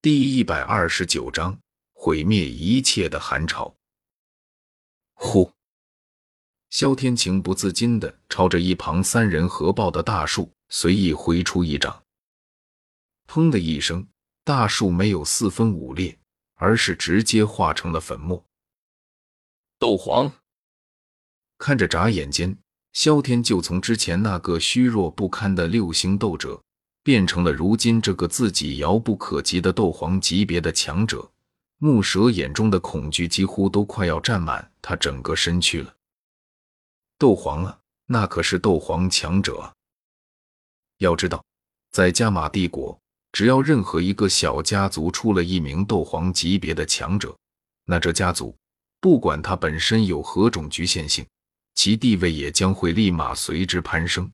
[0.00, 1.58] 第一百二十九章
[1.92, 3.74] 毁灭一切的寒潮。
[5.14, 5.52] 呼！
[6.70, 12.00] 萧天情不自禁的朝着一旁三人合抱的大树随意挥出一掌，
[13.26, 14.06] 砰的一声，
[14.44, 16.16] 大树没有四分五裂，
[16.54, 18.44] 而是直接化成了粉末。
[19.80, 20.32] 斗皇
[21.56, 22.56] 看着，眨眼间，
[22.92, 26.62] 萧天就从之前那个虚弱不堪的六星斗者。
[27.08, 31.26] 变成了如今这个自己遥不可及的斗皇级别的强者，
[31.78, 35.96] 木蛇眼中的恐惧几乎都快要占满他整个身躯了。
[37.16, 39.72] 斗皇啊，那可是斗皇强者啊！
[40.98, 41.42] 要知道，
[41.92, 43.00] 在加玛帝国，
[43.32, 47.34] 只要任何一个小家族出了一名斗皇级别的强者，
[47.86, 48.54] 那这家族
[49.00, 51.26] 不管他本身有何种局限性，
[51.74, 54.30] 其地位也将会立马随之攀升。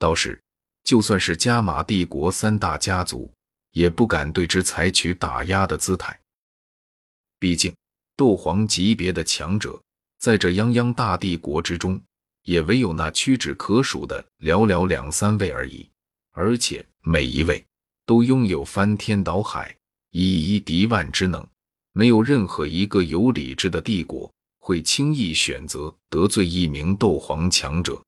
[0.00, 0.40] 到时。
[0.84, 3.32] 就算是加玛帝国三大家族，
[3.72, 6.20] 也不敢对之采取打压的姿态。
[7.38, 7.74] 毕竟，
[8.16, 9.80] 斗皇级别的强者，
[10.18, 12.00] 在这泱泱大帝国之中，
[12.42, 15.90] 也唯有那屈指可数的寥寥两三位而已。
[16.32, 17.64] 而且，每一位
[18.04, 19.74] 都拥有翻天倒海、
[20.10, 21.46] 以一敌万之能，
[21.92, 28.02] 没有任何一个有理智的帝国会轻易选择得罪一名斗皇强者。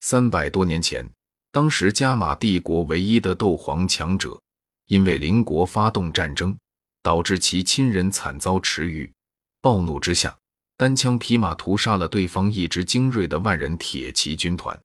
[0.00, 1.04] 三百多年前。
[1.52, 4.40] 当时加玛帝国唯一的斗皇强者，
[4.86, 6.56] 因为邻国发动战争，
[7.02, 9.12] 导致其亲人惨遭池鱼，
[9.60, 10.38] 暴怒之下，
[10.76, 14.80] 单枪匹马屠杀了对方一支精锐的万人铁骑军团。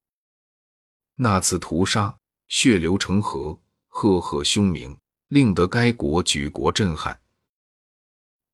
[1.17, 7.19] 那次屠杀血流成河，赫赫凶名，令得该国举国震撼。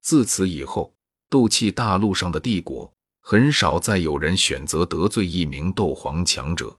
[0.01, 0.93] 自此以后，
[1.29, 6.77] 斗气大陆上的帝国很少再有人选择得罪一名斗皇强者。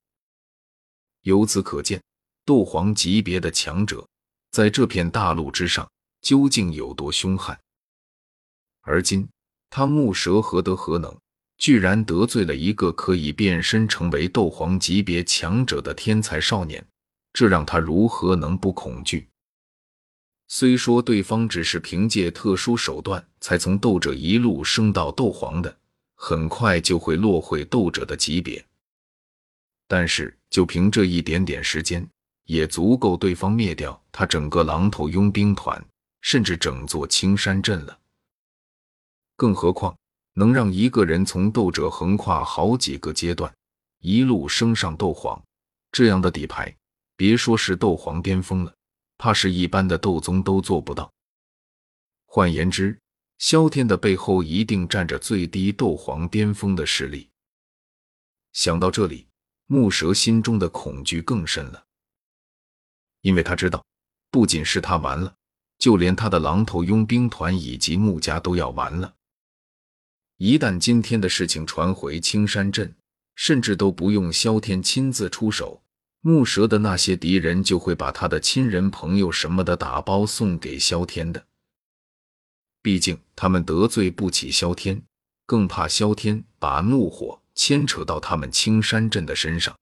[1.23, 2.03] 由此可见，
[2.45, 4.07] 斗皇级别的强者
[4.51, 5.89] 在这片大陆之上
[6.21, 7.59] 究竟有多凶悍。
[8.83, 9.29] 而今
[9.71, 11.17] 他木蛇何德何能，
[11.59, 16.85] 居然得罪了一个可以变身成为斗皇级别强者的天才少年，
[17.33, 19.29] 这让他如何能不恐惧？
[20.49, 25.79] 虽说对方只是凭借特殊手段才从斗者一路升到斗皇的，
[26.17, 28.63] 很快就会落回斗者的级别。
[29.95, 32.09] 但是，就凭这一点点时间，
[32.45, 35.85] 也足够对方灭掉他整个狼头佣兵团，
[36.23, 38.01] 甚至整座青山镇了。
[39.37, 39.95] 更何况，
[40.33, 43.55] 能让一个人从斗者横跨好几个阶段，
[43.99, 45.39] 一路升上斗皇，
[45.91, 46.75] 这样的底牌，
[47.15, 48.75] 别说是斗皇巅峰了，
[49.19, 51.13] 怕是一般的斗宗都做不到。
[52.25, 52.99] 换言之，
[53.37, 57.29] 萧天的背后一定站着最低斗皇巅峰的实力。
[58.55, 59.27] 想到这里。
[59.73, 61.83] 木蛇心中的恐惧更深了，
[63.23, 63.83] 因为他知道，
[64.31, 65.35] 不仅是他完了，
[65.79, 69.15] 就连他的狼头佣兵团以及穆家都要完了。
[70.37, 72.95] 一旦今天的事情传回青山镇，
[73.35, 75.83] 甚至都不用萧天亲自出手，
[76.21, 81.47] 木蛇的那些敌人就会把他的亲人朋友什么的打包送给萧天的。
[82.83, 85.03] 毕竟他们得罪不起萧天，
[85.47, 87.42] 更怕萧天把怒火。
[87.55, 89.77] 牵扯到他们青山镇的身上，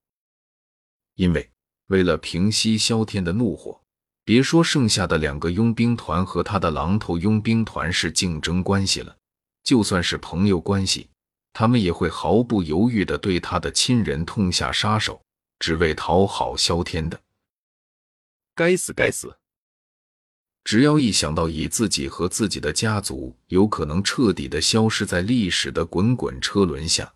[1.15, 1.51] 因为
[1.87, 3.81] 为了平息萧天的怒火，
[4.25, 9.17] 别说剩下的两个佣兵团和他的狼头佣兵团是竞争关系了，
[9.63, 11.09] 就算是朋友关系，
[11.53, 15.21] 他们也会毫不犹豫的对他的亲人痛下杀手，
[15.59, 17.21] 只为讨好萧天的。
[18.55, 19.37] 该死，该死！
[20.63, 27.13] 只要一想到以自己和自己的家族有可能彻底的消失在历史的滚滚车轮下。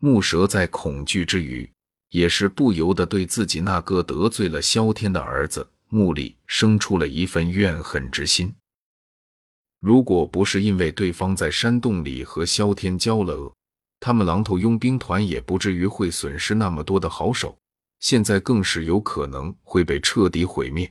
[0.00, 1.68] 木蛇在恐惧之余，
[2.10, 8.54] 也是不由得对自己那个得罪了萧天的儿子木里生出了一份怨恨之心。
[9.80, 13.52] 如果不是因为对方在山洞里和萧天交了恶，
[13.98, 17.58] 他们狼头佣兵团也不至于会损失那么多的好手，
[17.98, 20.88] 现在更是有可能会被彻底毁灭。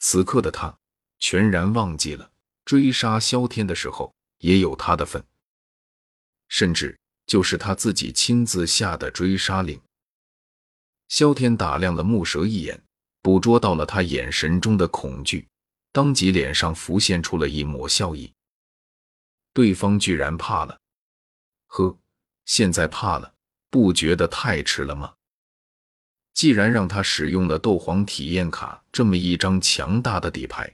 [0.00, 0.76] 此刻的他
[1.20, 2.28] 全然忘记了
[2.64, 5.24] 追杀萧天的时候也有他的份，
[6.48, 6.98] 甚至。
[7.26, 9.80] 就是他自己亲自下的追杀令。
[11.08, 12.82] 萧天打量了木蛇一眼，
[13.22, 15.46] 捕捉到了他眼神中的恐惧，
[15.92, 18.32] 当即脸上浮现出了一抹笑意。
[19.52, 20.78] 对方居然怕了？
[21.68, 21.96] 呵，
[22.44, 23.34] 现在怕了，
[23.70, 25.14] 不觉得太迟了吗？
[26.34, 30.70] 既然让他使用了斗皇体验卡这么一张强大的底牌，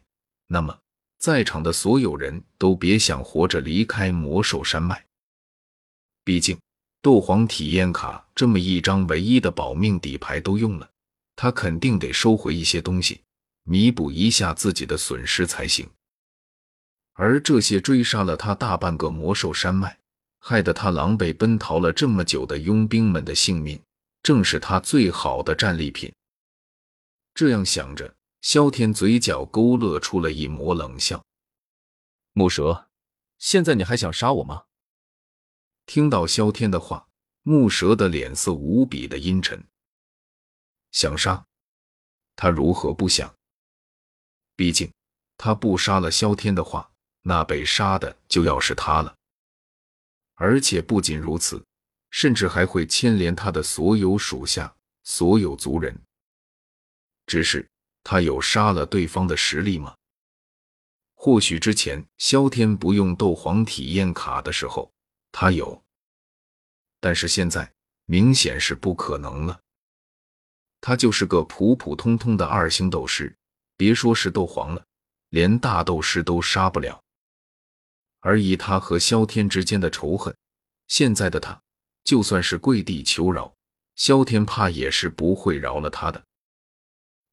[0.48, 0.76] 那么
[1.18, 5.06] 在场的所有人都别想活着离开魔兽山脉。
[6.24, 6.58] 毕竟，
[7.00, 10.88] 斗皇体验卡这么一张唯一的保命底牌都用了，
[11.34, 13.20] 他肯定得收回一些东西，
[13.64, 15.88] 弥补一下自己的损失才行。
[17.14, 19.98] 而这些追杀了他大半个魔兽山脉，
[20.38, 23.80] 害得他狼狈奔逃了这么久的佣兵们的性命，
[24.22, 26.12] 正是他最好的战利品。
[27.34, 31.22] 这样想着，萧天嘴角勾勒出了一抹冷笑。
[32.32, 32.86] 木蛇，
[33.38, 34.62] 现在你还想杀我吗？
[35.86, 37.08] 听到萧天的话，
[37.42, 39.62] 木蛇的脸色无比的阴沉。
[40.92, 41.46] 想杀，
[42.36, 43.34] 他如何不想？
[44.54, 44.92] 毕竟，
[45.36, 46.92] 他不杀了萧天的话，
[47.22, 49.16] 那被杀的就要是他了。
[50.34, 51.64] 而且不仅如此，
[52.10, 55.98] 甚至还会牵连他的所有属下、所有族人。
[57.26, 57.68] 只是
[58.04, 59.94] 他有杀了对方的实力吗？
[61.14, 64.92] 或许之前萧天不用斗皇体验卡的时候，
[65.32, 65.82] 他有，
[67.00, 67.72] 但是现在
[68.04, 69.60] 明显是不可能了。
[70.80, 73.34] 他就是个普普通通的二星斗师，
[73.76, 74.84] 别说是斗皇了，
[75.30, 77.02] 连大斗师都杀不了。
[78.20, 80.32] 而以他和萧天之间的仇恨，
[80.86, 81.60] 现在的他
[82.04, 83.52] 就算是跪地求饶，
[83.96, 86.22] 萧天怕也是不会饶了他的。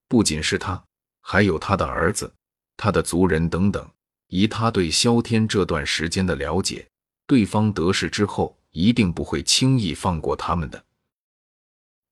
[0.08, 0.84] 不仅是他，
[1.22, 2.34] 还有他的儿子。
[2.82, 3.92] 他的族人等等，
[4.28, 6.89] 以他对萧天这段时间的了解，
[7.30, 10.84] 对方得势之后，一定不会轻易放过他们的。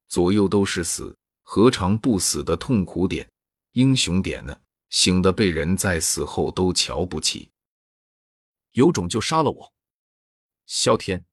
[0.07, 3.27] 左右都是死，何尝不死的痛苦点、
[3.71, 4.55] 英雄点呢？
[4.91, 7.49] 醒的被人在死后都瞧不起，
[8.73, 9.73] 有种就杀了我！
[10.67, 11.25] 萧天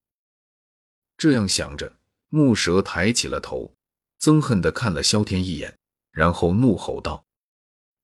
[1.18, 1.98] 这样想着，
[2.30, 3.76] 木蛇抬起了头，
[4.18, 5.78] 憎恨的看了萧天一眼，
[6.10, 7.26] 然后怒吼道：“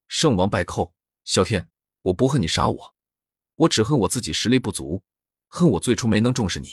[0.09, 0.95] 圣王败寇！”
[1.25, 1.71] 萧天，
[2.03, 2.95] 我不恨你杀我，
[3.55, 5.03] 我只恨我自己实力不足，
[5.51, 6.69] 恨我最初没能重视你，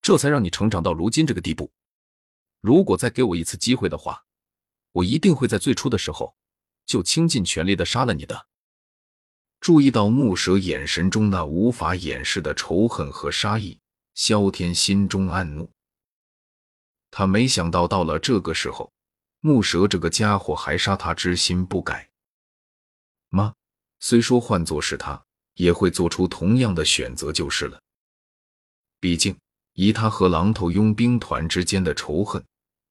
[0.00, 1.70] 这才让你成长到如今这个地步。
[2.60, 4.24] 如果再给我一次机会的话，
[4.92, 6.34] 我一定会在最初的时候
[6.86, 8.46] 就倾尽全力的杀了你的。
[9.60, 13.80] 注意到木蛇眼神中那无法掩饰的仇恨和杀意，
[14.14, 15.70] 萧天心中暗怒。
[17.10, 18.92] 他没想到到了这个时候，
[19.40, 22.08] 木蛇这个家伙还杀他之心不改。
[23.28, 23.52] 妈，
[23.98, 25.20] 虽说换作是他，
[25.54, 27.82] 也会做出同样的选择就是了。
[29.00, 29.36] 毕竟
[29.74, 32.44] 以他和狼头佣兵团之间的仇恨，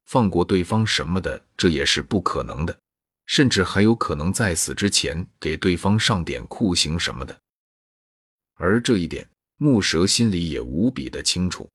[0.06, 2.78] 放过对方什么的，这也是不可能的，
[3.26, 7.38] 甚至还有可能在死之前给对方上点酷刑什么的。
[8.54, 11.68] 而这一点，木蛇心里也无比的清楚。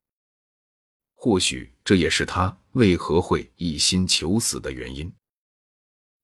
[1.16, 5.14] 或许这也是他为何会一心求死的原因，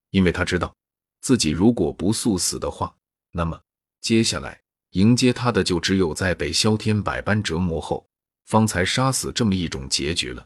[0.10, 0.76] 因为他知道。
[1.22, 2.96] 自己如果不速死的话，
[3.32, 3.62] 那么
[4.00, 8.08] 接下来迎接他的就只有在被萧天百般折磨后，
[8.46, 10.46] 方才杀死这么一种结局了。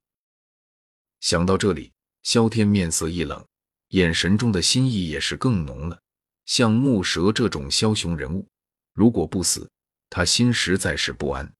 [1.21, 1.91] 想到这里，
[2.23, 3.45] 萧天面色一冷，
[3.89, 6.01] 眼神中的心意也是更浓了。
[6.45, 8.45] 像木蛇这种枭雄人物，
[8.93, 9.69] 如果不死，
[10.09, 11.53] 他心实在是不安。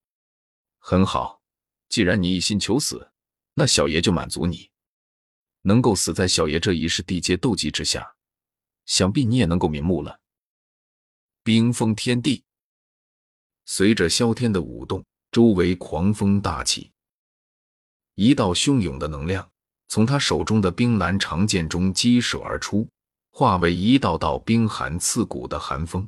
[0.80, 1.42] 很好，
[1.88, 3.10] 既然你一心求死，
[3.54, 4.70] 那小爷就满足你，
[5.62, 8.14] 能够死在小爷这一世地阶斗技之下。
[8.86, 10.20] 想必你也能够瞑目了。
[11.42, 12.44] 冰封天地，
[13.66, 16.92] 随着萧天的舞动，周围狂风大起，
[18.16, 19.50] 一道汹涌的能量
[19.88, 22.88] 从他手中的冰蓝长剑中激射而出，
[23.32, 26.08] 化为一道道冰寒刺骨的寒风。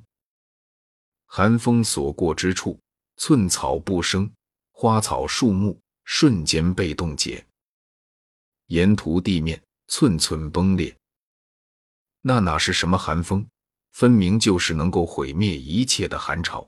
[1.27, 2.79] 寒风所过之处，
[3.17, 4.29] 寸草不生，
[4.71, 7.45] 花草树木瞬间被冻结，
[8.67, 10.95] 沿途地面寸寸崩裂。
[12.21, 13.47] 那哪是什么寒风，
[13.91, 16.67] 分明就是能够毁灭一切的寒潮。